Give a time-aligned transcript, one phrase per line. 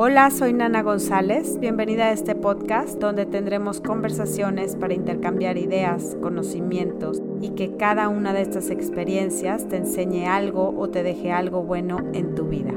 [0.00, 1.58] Hola, soy Nana González.
[1.58, 8.32] Bienvenida a este podcast donde tendremos conversaciones para intercambiar ideas, conocimientos y que cada una
[8.32, 12.74] de estas experiencias te enseñe algo o te deje algo bueno en tu vida.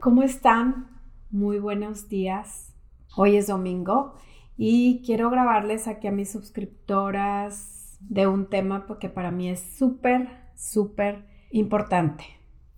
[0.00, 0.88] ¿Cómo están?
[1.30, 2.74] Muy buenos días.
[3.16, 4.16] Hoy es domingo
[4.56, 10.41] y quiero grabarles aquí a mis suscriptoras de un tema porque para mí es súper
[10.54, 12.24] súper importante.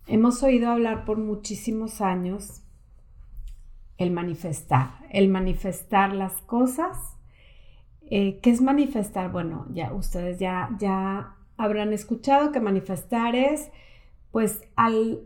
[0.07, 2.61] Hemos oído hablar por muchísimos años
[3.97, 6.97] el manifestar, el manifestar las cosas.
[8.09, 9.31] Eh, ¿Qué es manifestar?
[9.31, 13.71] Bueno, ya ustedes ya, ya habrán escuchado que manifestar es
[14.31, 15.21] pues al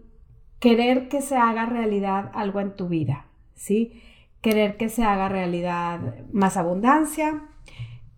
[0.60, 3.26] querer que se haga realidad algo en tu vida,
[3.56, 4.04] ¿sí?
[4.42, 6.00] Querer que se haga realidad
[6.32, 7.49] más abundancia,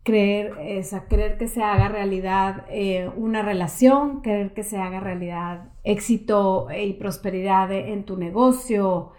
[0.03, 5.69] creer, es creer que se haga realidad eh, una relación, creer que se haga realidad
[5.83, 9.11] éxito y prosperidad en tu negocio,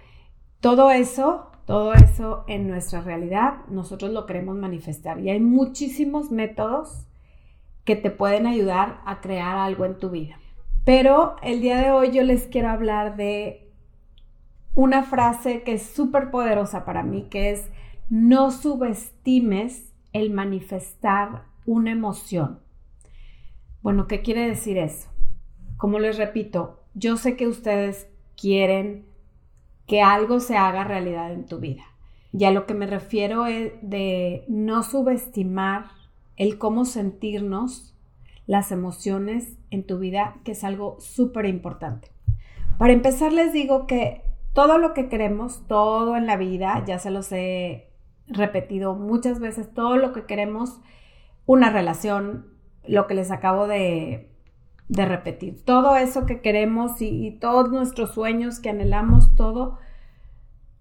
[0.61, 5.21] todo eso, todo eso en nuestra realidad, nosotros lo queremos manifestar.
[5.21, 7.07] Y hay muchísimos métodos
[7.85, 10.39] que te pueden ayudar a crear algo en tu vida.
[10.85, 13.71] Pero el día de hoy yo les quiero hablar de
[14.75, 17.71] una frase que es súper poderosa para mí, que es
[18.09, 22.61] no subestimes el manifestar una emoción.
[23.83, 25.09] Bueno, ¿qué quiere decir eso?
[25.77, 29.07] Como les repito, yo sé que ustedes quieren
[29.87, 31.85] que algo se haga realidad en tu vida.
[32.33, 35.87] Y a lo que me refiero es de no subestimar
[36.37, 37.95] el cómo sentirnos
[38.47, 42.11] las emociones en tu vida, que es algo súper importante.
[42.79, 47.11] Para empezar, les digo que todo lo que queremos, todo en la vida, ya se
[47.11, 47.92] los he
[48.33, 50.81] repetido muchas veces todo lo que queremos,
[51.47, 52.47] una relación,
[52.87, 54.29] lo que les acabo de,
[54.89, 59.79] repetir, todo eso que queremos y, todos nuestros sueños que anhelamos, todo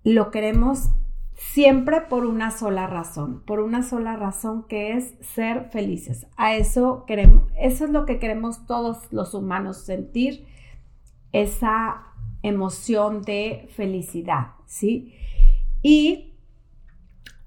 [0.03, 0.89] lo queremos
[1.33, 6.27] siempre por una sola razón, por una sola razón que es ser felices.
[6.35, 10.45] A eso queremos, eso es lo que queremos todos los humanos, sentir
[11.31, 12.03] esa
[12.43, 15.15] emoción de felicidad, ¿sí?
[15.81, 16.30] Y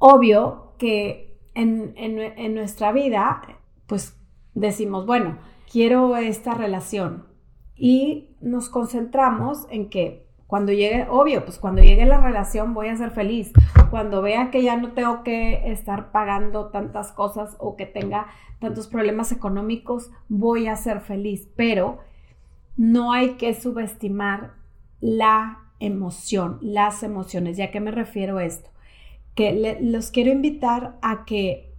[0.06, 3.40] obvio que en, nuestra vida,
[3.86, 4.20] pues
[4.52, 5.38] decimos, bueno,
[5.72, 7.26] quiero esta relación
[7.74, 12.96] y nos concentramos en que cuando llegue, obvio, pues cuando llegue la relación voy a
[12.96, 13.54] ser feliz.
[13.90, 18.26] Cuando vea que ya no tengo que estar pagando tantas cosas o que tenga
[18.60, 21.48] tantos problemas económicos, voy a ser feliz.
[21.56, 22.00] Pero
[22.76, 24.52] no hay que subestimar
[25.00, 27.56] la emoción, las emociones.
[27.56, 28.73] ¿Ya que me refiero a esto?
[29.34, 31.74] Que los quiero invitar a que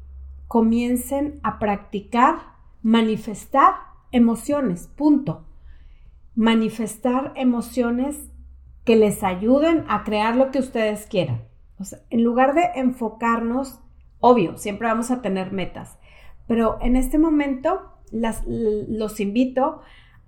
[0.47, 2.37] comiencen a practicar,
[2.81, 3.73] manifestar
[4.11, 5.45] emociones, punto.
[6.35, 8.29] Manifestar emociones
[8.83, 11.41] que les ayuden a crear lo que ustedes quieran.
[12.09, 13.79] En lugar de enfocarnos,
[14.19, 15.97] obvio, siempre vamos a tener metas,
[16.47, 19.81] pero en este momento las, los invito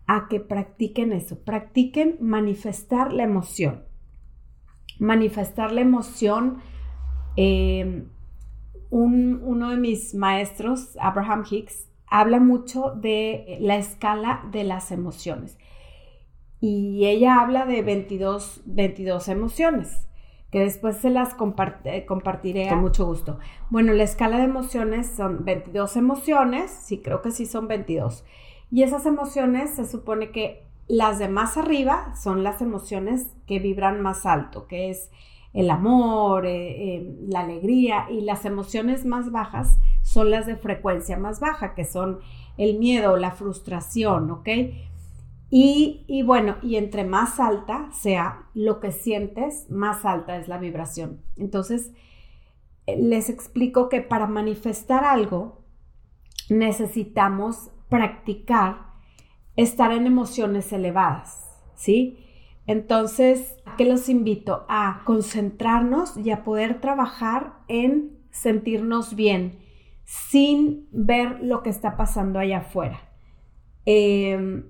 [0.07, 3.83] a que practiquen eso, practiquen manifestar la emoción.
[4.99, 6.57] Manifestar la emoción
[7.37, 8.09] Em,
[8.89, 15.57] uno de mis maestros, Abraham Hicks, habla mucho de la escala de las emociones.
[16.59, 20.07] Y ella habla de 22, 22 emociones,
[20.49, 21.35] que después se las
[21.83, 23.37] eh, compartiré con mucho gusto.
[23.69, 28.25] Bueno, la escala de emociones son 22 emociones, sí, creo que sí son 22.
[28.71, 34.01] Y esas emociones se supone que las de más arriba son las emociones que vibran
[34.01, 35.11] más alto, que es
[35.53, 41.17] el amor, eh, eh, la alegría y las emociones más bajas son las de frecuencia
[41.17, 42.19] más baja, que son
[42.57, 44.49] el miedo, la frustración, ¿ok?
[45.49, 50.57] Y, y, bueno, y entre más alta sea lo que sientes, más alta es la
[50.57, 51.21] vibración.
[51.37, 51.91] Entonces,
[52.85, 55.61] eh, les explico que para manifestar algo
[56.49, 58.87] necesitamos practicar
[59.55, 62.26] estar en emociones elevadas, ¿sí?
[62.67, 64.65] Entonces, ¿qué los invito?
[64.67, 69.59] A concentrarnos y a poder trabajar en sentirnos bien
[70.03, 72.99] sin ver lo que está pasando allá afuera.
[73.85, 74.65] Em,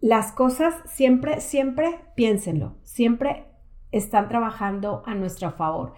[0.00, 3.46] las cosas siempre, siempre, piénsenlo, siempre
[3.90, 5.94] están trabajando a nuestro favor.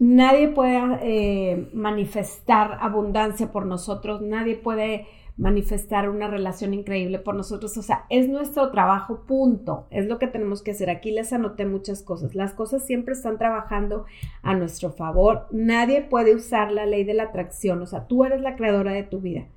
[0.00, 5.06] Nadie puede eh, manifestar abundancia por nosotros, nadie puede
[5.36, 7.76] manifestar una relación increíble por nosotros.
[7.76, 9.86] O sea, es nuestro trabajo, punto.
[9.90, 10.88] Es lo que tenemos que hacer.
[10.88, 12.34] Aquí les anoté muchas cosas.
[12.34, 14.06] Las cosas siempre están trabajando
[14.42, 15.48] a nuestro favor.
[15.50, 17.82] Nadie puede usar la ley de la atracción.
[17.82, 19.48] O sea, tú eres la creadora de tu vida.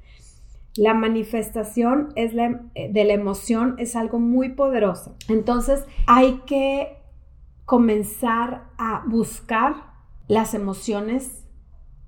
[0.76, 5.16] La manifestación es eh, de la emoción es algo muy poderoso.
[5.30, 6.98] Entonces hay que
[7.66, 9.93] comenzar a buscar
[10.34, 11.46] las emociones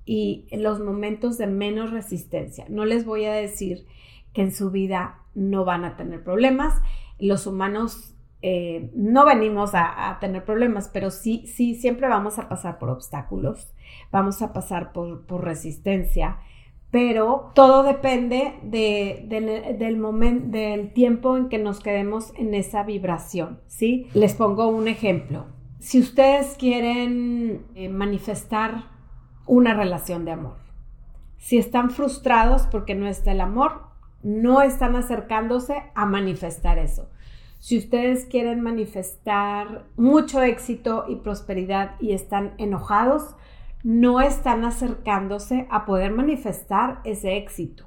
[0.04, 2.66] y los momentos de menos resistencia.
[2.68, 3.86] No les voy a decir
[4.32, 6.80] que en su vida no van a tener problemas.
[7.18, 12.78] Los humanos eh, no venimos a, tener problemas, pero sí, sí, siempre vamos a pasar
[12.78, 13.72] por obstáculos,
[14.10, 16.38] vamos a pasar por, resistencia,
[16.90, 24.08] pero todo depende del momento, del tiempo en que nos quedemos en esa vibración, ¿sí?
[24.14, 25.55] Les pongo un ejemplo.
[25.78, 28.84] Si ustedes quieren eh, manifestar
[29.46, 30.56] una relación de amor,
[31.36, 33.82] si están frustrados porque no está el amor,
[34.22, 37.10] no están acercándose a manifestar eso.
[37.58, 43.36] Si ustedes quieren manifestar mucho éxito y prosperidad y están enojados,
[43.82, 47.86] no están acercándose a poder manifestar ese éxito.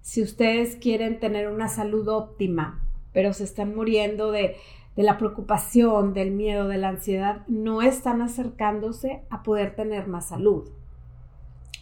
[0.00, 2.80] Si ustedes quieren tener una salud óptima,
[3.12, 4.56] pero se están muriendo de,
[4.96, 10.68] la preocupación, del miedo, de la ansiedad, no están acercándose a poder tener más salud.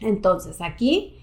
[0.00, 1.20] Entonces, aquí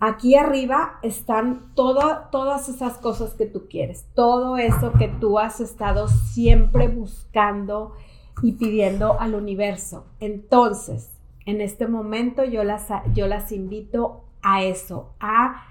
[0.00, 6.06] Aquí arriba están todas esas cosas que tú quieres, todo eso que tú has estado
[6.06, 7.94] siempre buscando
[8.40, 10.06] y pidiendo al universo.
[10.20, 15.64] Entonces, en este momento yo las, yo las invito a eso, a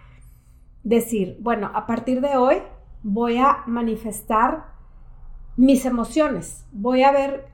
[0.83, 2.57] decir, bueno, a partir de hoy
[3.03, 4.73] voy a manifestar
[5.57, 7.47] mis emociones, voy a ver,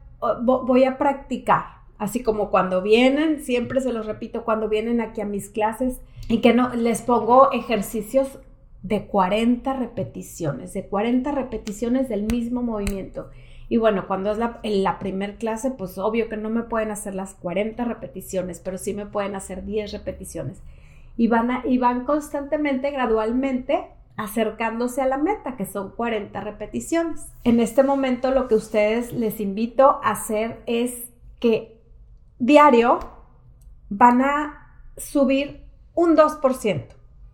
[0.44, 1.66] voy a practicar,
[1.98, 6.40] así como cuando vienen, siempre se los repito, cuando vienen aquí a mis clases, y
[6.40, 8.40] que no les pongo ejercicios
[8.82, 13.30] de 40 repeticiones, de 40 repeticiones del mismo movimiento.
[13.70, 16.92] Y bueno, cuando es la, en la primer clase, pues obvio que no me pueden
[16.92, 20.62] hacer las 40 repeticiones, pero sí me pueden hacer 10 repeticiones.
[21.16, 23.86] Y van, y van constantemente, gradualmente,
[24.18, 27.28] acercándose a la meta, que son 40 repeticiones.
[27.44, 31.82] En este momento lo que ustedes les invito a hacer es que
[32.40, 33.00] diario
[33.90, 35.64] van a subir
[35.96, 36.86] un 2%.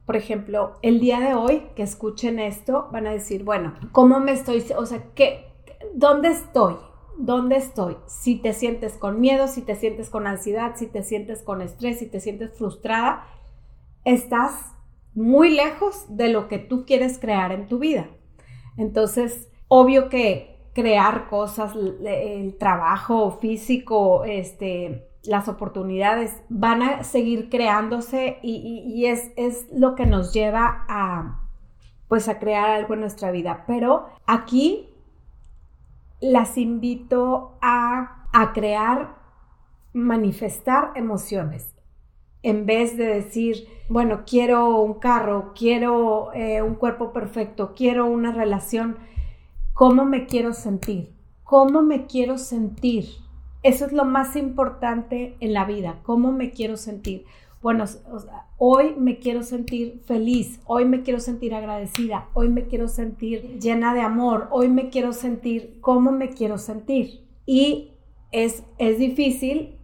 [0.06, 4.32] Por ejemplo, el día de hoy que escuchen esto, van a decir, bueno, ¿cómo me
[4.32, 4.66] estoy?
[4.76, 5.46] O sea, ¿qué,
[5.94, 6.76] ¿dónde estoy?
[7.18, 7.98] ¿Dónde estoy?
[8.08, 12.00] Si te sientes con miedo, si te sientes con ansiedad, si te sientes con estrés,
[12.00, 13.28] si te sientes frustrada,
[14.04, 14.74] estás
[15.20, 18.08] muy lejos de lo que tú quieres crear en tu vida.
[18.78, 28.40] Entonces, obvio que crear cosas, el trabajo físico, este, las oportunidades van a seguir creándose
[28.42, 31.42] y, es, es, lo que nos lleva a
[32.08, 33.66] pues a crear algo en nuestra vida.
[33.68, 34.90] Pero aquí
[36.22, 39.18] las invito a, a crear,
[39.92, 41.76] manifestar emociones.
[42.42, 48.32] En vez de decir, bueno, quiero un carro, quiero eh, un cuerpo perfecto, quiero una
[48.32, 48.98] relación,
[49.74, 51.12] ¿cómo me quiero sentir?
[51.44, 53.06] ¿Cómo me quiero sentir?
[53.64, 57.26] Eso es lo más importante en la vida, cómo me quiero sentir.
[57.62, 57.84] Bueno,
[58.58, 63.94] hoy me quiero sentir feliz, hoy me quiero sentir agradecida, hoy me quiero sentir llena
[63.94, 67.26] de amor, hoy me quiero sentir cómo me quiero sentir.
[67.46, 67.92] Y
[68.32, 69.79] es, es difícil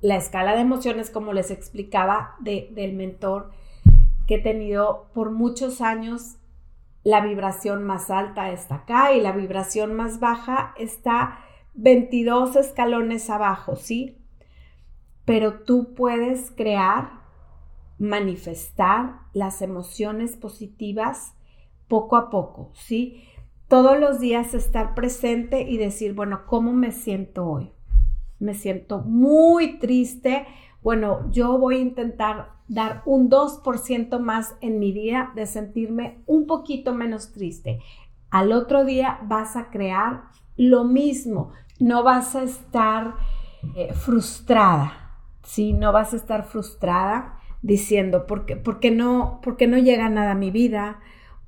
[0.00, 3.50] la escala de emociones, como les explicaba, del mentor
[4.26, 6.36] que he tenido por muchos años.
[7.02, 11.40] La vibración más alta está acá y la vibración más baja está
[11.74, 14.18] 22 escalones abajo, ¿sí?
[15.24, 17.20] Pero tú puedes crear,
[17.98, 21.34] manifestar las emociones positivas
[21.88, 23.24] poco a poco, ¿sí?
[23.68, 27.72] Todos los días estar presente y decir, bueno, ¿cómo me siento hoy?
[28.40, 30.46] Me siento muy triste.
[30.82, 36.46] Bueno, yo voy a intentar dar un 2% más en mi día de sentirme un
[36.46, 37.80] poquito menos triste.
[38.30, 40.22] Al otro día vas a crear
[40.56, 43.14] lo mismo, no vas a estar
[43.74, 45.72] eh, frustrada, ¿sí?
[45.72, 50.36] No vas a estar frustrada diciendo, ¿por qué, no, ¿por qué no llega nada a
[50.36, 51.00] mi vida?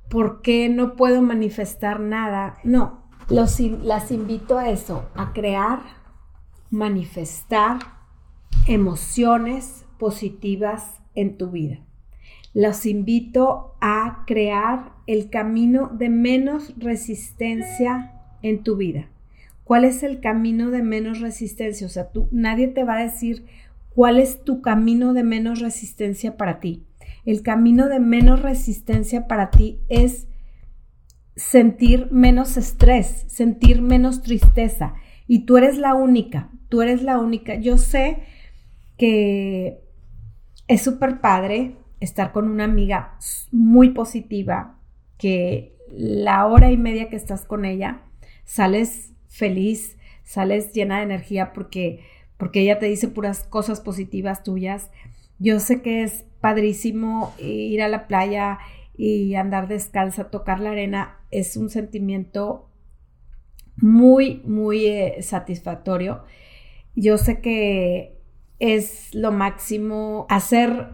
[0.09, 2.59] ¿Por qué no puedo manifestar nada?
[2.65, 5.81] No, los, las invito a eso, a crear,
[6.73, 7.81] manifestar
[8.67, 11.81] emociones positivas en tu vida.
[12.55, 18.13] Los invito a crear el camino de menos resistencia
[18.43, 19.11] en tu vida.
[19.65, 21.87] ¿Cuál es el camino de menos resistencia?
[21.87, 23.47] O sea, tú, nadie te va a decir
[23.91, 26.87] cuál es tu camino de menos resistencia para ti.
[27.27, 30.27] El camino de menos resistencia para ti es
[31.37, 34.95] sentir menos estrés, sentir menos tristeza.
[35.27, 37.57] Y tú eres la única, tú eres la única.
[37.57, 38.23] Yo sé
[38.97, 39.85] que
[40.69, 43.19] es súper padre estar con una amiga
[43.51, 44.79] muy positiva,
[45.19, 48.01] que la hora y media que estás con ella,
[48.45, 52.01] sales feliz, sales llena de energía porque,
[52.39, 54.91] porque ella te dice puras cosas positivas tuyas.
[55.39, 58.61] Yo sé que es padrísimo ir a la playa
[58.97, 62.71] y andar descalza, tocar la arena, es un sentimiento
[63.77, 66.25] muy, muy eh, satisfactorio.
[66.95, 68.19] Yo sé que
[68.59, 70.89] es lo máximo hacer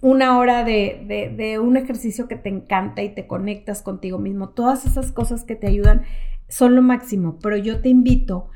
[0.00, 4.50] una hora de, de, un ejercicio que te encanta y te conectas contigo mismo.
[4.50, 6.02] Todas esas cosas que te ayudan
[6.48, 8.50] son lo máximo, pero yo te invito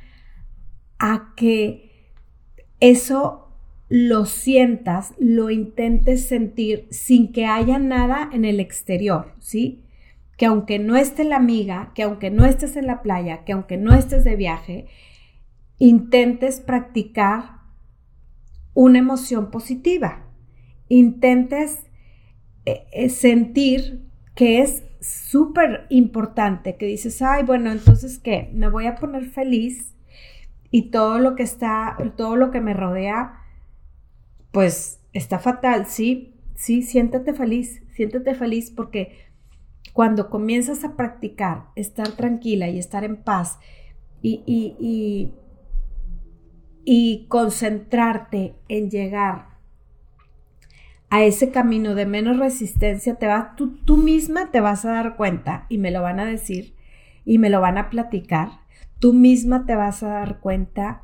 [0.99, 2.12] a que
[2.81, 3.49] eso
[3.88, 9.85] lo sientas, lo intentes sentir sin que haya nada en el exterior, ¿sí?
[10.37, 13.78] Que aunque no esté la amiga, que aunque no estés en la playa, que aunque
[13.78, 14.87] no estés de viaje,
[15.78, 17.58] intentes practicar
[18.75, 20.25] una emoción positiva.
[20.88, 21.80] Intentes
[22.64, 28.50] eh, eh, sentir que es súper importante, que dices, ay, bueno, entonces, ¿qué?
[28.52, 29.94] Me voy a poner feliz
[30.70, 33.35] y todo lo que está, todo lo que me rodea,
[34.52, 39.28] pues está fatal, sí, sí, siéntate feliz, siéntate feliz porque
[39.92, 43.58] cuando comienzas a practicar estar tranquila y estar en paz
[44.23, 45.32] y, y, y,
[47.28, 49.49] concentrarte en llegar
[51.11, 55.16] a ese camino de menos resistencia, te va, tú, tú misma te vas a dar
[55.16, 56.75] cuenta y me lo van a decir
[57.25, 58.49] y me lo van a platicar,
[58.99, 61.02] tú misma te vas a dar cuenta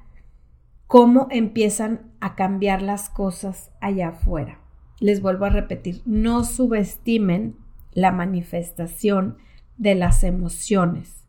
[0.87, 4.61] cómo empiezan a cambiar las cosas allá afuera.
[5.01, 7.57] Les vuelvo a repetir, no subestimen
[7.93, 9.37] la manifestación
[9.77, 11.27] de las emociones.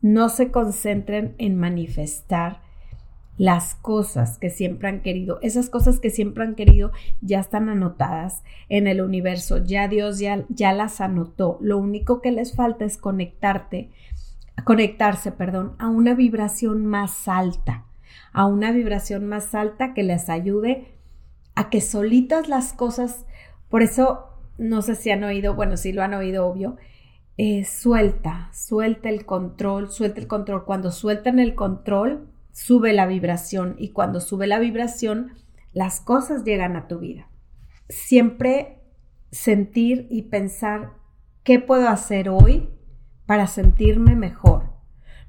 [0.00, 2.62] No se concentren en manifestar
[3.40, 5.38] las cosas que siempre han querido.
[5.40, 6.92] Esas cosas que siempre han querido
[7.22, 9.64] ya están anotadas en el universo.
[9.64, 11.56] Ya Dios ya, ya las anotó.
[11.62, 13.88] Lo único que les falta es conectarte,
[14.64, 17.86] conectarse, perdón, a una vibración más alta
[18.32, 20.94] a una vibración más alta que les ayude
[21.54, 23.26] a que solitas las cosas,
[23.68, 24.28] por eso
[24.58, 26.76] no sé si han oído, bueno, si lo han oído obvio,
[27.38, 30.64] eh, suelta, suelta el control, suelta el control.
[30.64, 35.32] Cuando sueltan el control, sube la vibración y cuando sube la vibración,
[35.72, 37.28] las cosas llegan a tu vida.
[37.88, 38.78] Siempre
[39.30, 40.94] sentir y pensar
[41.42, 42.70] qué puedo hacer hoy
[43.26, 44.70] para sentirme mejor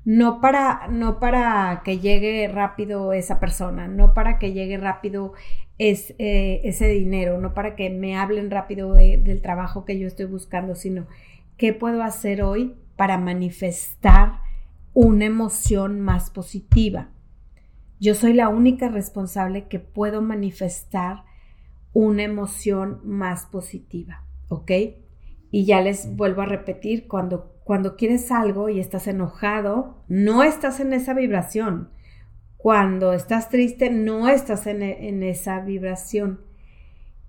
[0.04, 5.34] no para, no para que llegue rápido esa persona, no para que llegue rápido
[5.78, 10.26] es, eh, ese dinero, no para que me hablen rápido del trabajo que yo estoy
[10.26, 11.08] buscando, sino
[11.58, 14.41] qué puedo hacer hoy para manifestar
[14.94, 17.10] una emoción más positiva.
[18.00, 21.24] Yo soy la única responsable que puedo manifestar
[21.94, 24.72] una emoción más positiva, ¿ok?
[25.52, 30.80] Y ya les vuelvo a repetir, cuando cuando quieres algo y estás enojado, no estás
[30.80, 31.90] en esa vibración.
[32.58, 36.42] Cuando estás triste, no estás en, en esa vibración.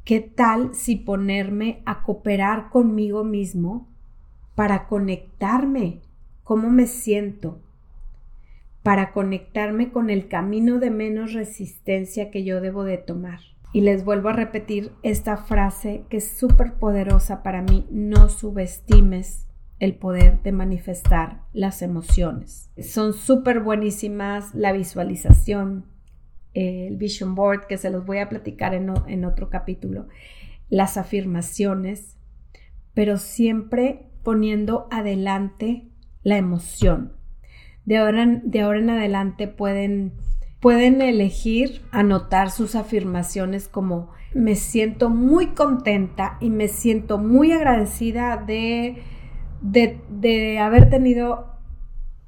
[0.04, 3.88] ¿Qué tal si ponerme a cooperar conmigo mismo
[4.54, 6.00] para conectarme?
[6.52, 7.62] ¿Cómo me siento?
[8.82, 13.40] Para conectarme con el camino de menos resistencia que yo debo de tomar.
[13.72, 17.86] Y les vuelvo a repetir esta frase que es súper poderosa para mí.
[17.90, 19.46] No subestimes
[19.78, 22.70] el poder de manifestar las emociones.
[22.82, 25.86] Son súper buenísimas la visualización,
[26.52, 30.06] el vision board, que se los voy a platicar en, otro capítulo,
[30.68, 32.18] las afirmaciones,
[32.92, 35.88] pero siempre poniendo adelante
[36.22, 37.12] la emoción.
[37.84, 40.12] De ahora, de ahora en adelante pueden,
[40.60, 48.36] pueden elegir anotar sus afirmaciones como me siento muy contenta y me siento muy agradecida
[48.36, 49.02] de
[49.62, 51.46] de, haber tenido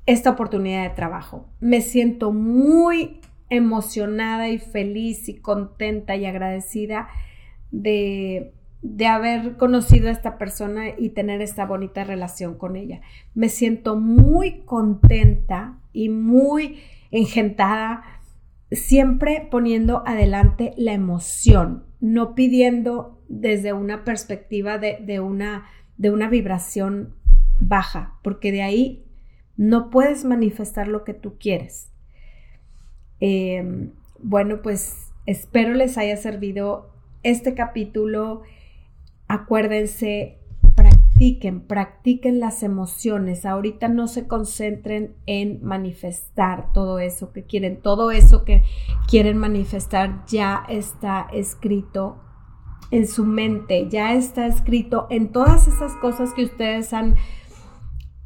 [0.06, 1.48] esta oportunidad de trabajo.
[1.60, 3.20] Me siento muy
[3.50, 7.08] emocionada y feliz y contenta y agradecida
[7.70, 13.00] de, de, haber conocido a esta persona y tener esta bonita relación con ella.
[13.34, 18.04] Me siento muy contenta y muy engentada,
[18.70, 26.28] siempre poniendo adelante la emoción, no pidiendo desde una perspectiva de, de una, de una
[26.28, 27.14] vibración
[27.60, 29.04] baja, porque de ahí
[29.56, 31.90] no puedes manifestar lo que tú quieres.
[33.20, 36.90] Em, bueno, pues espero les haya servido
[37.22, 38.42] este capítulo.
[39.28, 40.38] Acuérdense,
[40.74, 43.46] practiquen, practiquen las emociones.
[43.46, 47.80] Ahorita no se concentren en manifestar todo eso que quieren.
[47.80, 48.62] Todo eso que
[49.08, 52.20] quieren manifestar ya está escrito
[52.90, 57.16] en su mente, ya está escrito en todas esas cosas que ustedes han,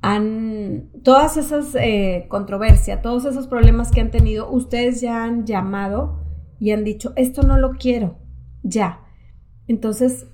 [0.03, 6.25] han todas esas eh, controversias, todos esos problemas que han tenido, ustedes ya han llamado
[6.59, 8.19] y han dicho, esto no lo quiero,
[8.63, 9.01] ya.
[9.69, 10.27] Entonces,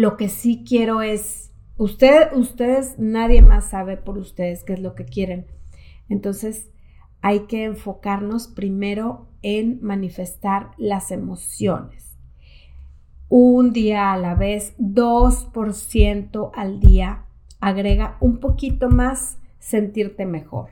[0.00, 4.94] lo que sí quiero es, usted, ustedes, nadie más sabe por ustedes qué es lo
[4.94, 5.46] que quieren.
[6.08, 6.70] Entonces,
[7.20, 12.18] hay que enfocarnos primero en manifestar las emociones.
[13.28, 17.24] Un día a la vez, 2% al día,
[17.60, 20.70] agrega un poquito más sentirte mejor.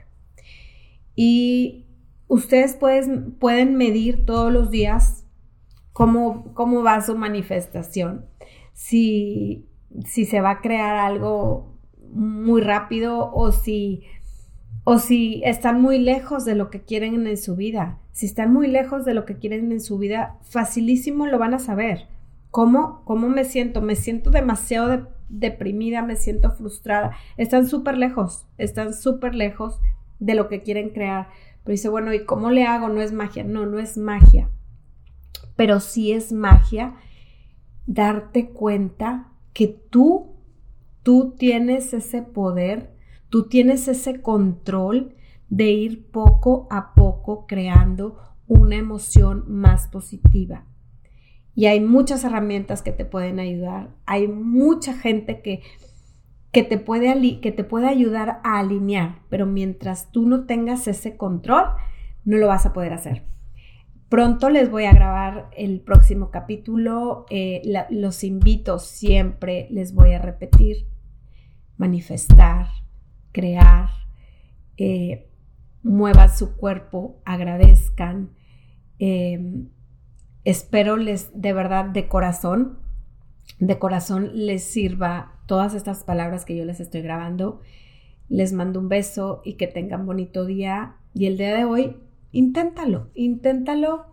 [1.16, 1.86] Y
[2.28, 5.24] ustedes pueden, pueden medir todos los días
[5.92, 8.26] cómo, cómo va su manifestación.
[8.72, 9.66] Si,
[10.04, 11.78] si se va a crear algo
[12.12, 14.02] muy rápido o si
[14.84, 17.98] o si están muy lejos de lo que quieren en su vida.
[18.10, 21.60] Si están muy lejos de lo que quieren en su vida, facilísimo lo van a
[21.60, 22.08] saber.
[22.50, 23.80] ¿Cómo, cómo me siento?
[23.80, 27.16] Me siento demasiado deprimida, me siento frustrada.
[27.36, 29.78] Están súper lejos, están súper lejos
[30.18, 31.28] de lo que quieren crear.
[31.62, 32.88] Pero dice, bueno, ¿y cómo le hago?
[32.88, 33.44] No es magia.
[33.44, 34.50] No, no es magia.
[35.54, 36.94] Pero sí es magia
[37.86, 40.36] darte cuenta que tú,
[41.02, 42.92] tú tienes ese poder
[43.32, 45.14] Tú tienes ese control
[45.48, 50.66] de ir poco a poco creando una emoción más positiva.
[51.54, 53.96] Y hay muchas herramientas que te pueden ayudar.
[54.04, 55.62] Hay mucha gente que,
[56.52, 61.16] que, te puede, que te puede ayudar a alinear, pero mientras tú no tengas ese
[61.16, 61.64] control,
[62.26, 63.24] no lo vas a poder hacer.
[64.12, 67.24] Pronto les voy a grabar el próximo capítulo.
[67.30, 70.86] Eh, los invito siempre, les voy a repetir,
[71.78, 72.66] manifestar,
[73.32, 73.88] crear,
[74.76, 75.30] eh,
[75.82, 78.34] muevan su cuerpo, agradezcan.
[78.98, 79.70] Em,
[80.44, 82.80] espero les, de verdad, de corazón,
[83.60, 87.62] de corazón les sirva todas estas palabras que yo les estoy grabando.
[88.28, 90.96] Les mando un beso y que tengan bonito día.
[91.14, 91.96] Y el día de hoy,
[92.32, 94.06] inténtalo, inténtalo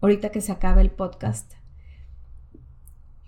[0.00, 1.54] ahorita que se acabe el podcast.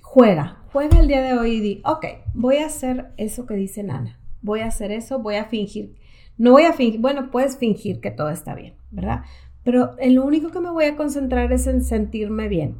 [0.00, 3.82] Juega, juega el día de hoy y di, ok, voy a hacer eso que dice
[3.82, 5.96] Nana voy a hacer eso, voy a fingir.
[6.36, 9.22] No voy a fingir, bueno, puedes fingir que todo está bien, ¿verdad?
[9.64, 12.76] Pero lo único que me voy a concentrar es en sentirme bien.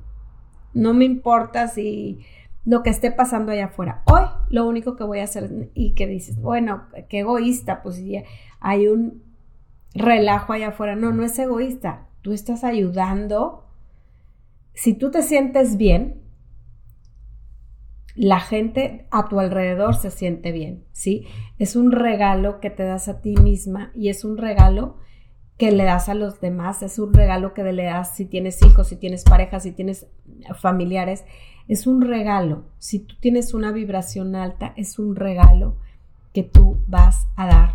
[0.75, 2.21] No me importa si
[2.65, 4.03] lo que esté pasando allá afuera.
[4.07, 8.23] Hoy lo único que voy a hacer y que dices, bueno, qué egoísta, pues ya
[8.61, 9.23] hay un
[9.95, 10.97] relajo allá afuera.
[10.97, 12.09] No, no es egoísta.
[12.23, 13.67] Tú estás ayudando.
[14.75, 16.23] Si tú te sientes bien,
[18.19, 21.27] la gente a tu alrededor se siente bien, ¿sí?
[21.59, 24.97] Es un regalo que te das a ti misma y es un regalo
[25.57, 28.89] que le das a los demás, es un regalo que le das si tienes hijos,
[28.89, 30.09] si tienes pareja, si tienes
[30.61, 31.25] familiares,
[31.69, 32.65] es un regalo.
[32.79, 35.77] Si tú tienes una vibración alta, es un regalo
[36.33, 37.75] que tú vas a dar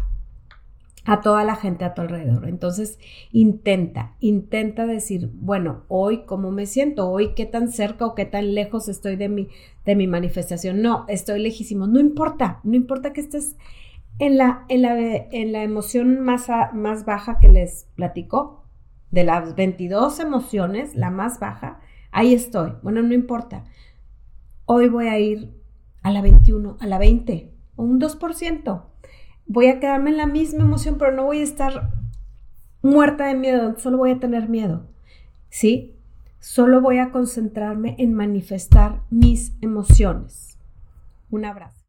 [1.06, 2.48] a toda la gente a tu alrededor.
[2.48, 2.98] Entonces,
[3.32, 8.54] intenta, intenta decir, bueno, hoy cómo me siento, hoy qué tan cerca o qué tan
[8.54, 9.50] lejos estoy de mi,
[9.86, 10.82] de mi manifestación.
[10.82, 11.88] No, estoy lejísimo.
[11.88, 13.58] No importa, no importa que estés
[14.20, 18.63] en la, en la, en la emoción más, más baja que les platico,
[19.12, 21.80] de las 22 emociones, la más baja,
[22.12, 22.74] ahí estoy.
[22.82, 23.66] Bueno, no importa.
[24.66, 25.54] Hoy voy a ir
[26.02, 28.92] a la 21, a la 20, o un 2%
[29.47, 31.89] voy a quedarme en la misma emoción, pero no voy a estar
[32.82, 34.86] muerta de miedo, solo voy a tener miedo.
[35.49, 35.95] ¿Sí?
[36.39, 40.58] Solo voy a concentrarme en manifestar mis emociones.
[41.29, 41.82] Un abrazo.